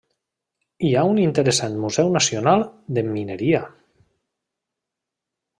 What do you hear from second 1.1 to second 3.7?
interessant Museu Nacional de Mineria.